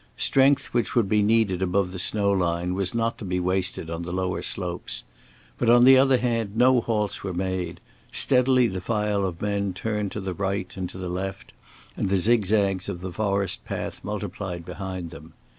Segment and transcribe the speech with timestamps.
[0.17, 4.01] Strength which would be needed above the snow line was not to be wasted on
[4.01, 5.03] the lower slopes.
[5.59, 7.79] But on the other hand no halts were made;
[8.11, 11.53] steadily the file of men turned to the right and to the left
[11.95, 15.33] and the zigzags of the forest path multiplied behind them.